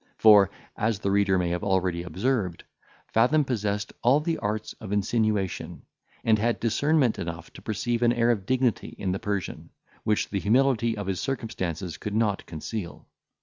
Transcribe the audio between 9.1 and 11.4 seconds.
the Persian, which the humility of his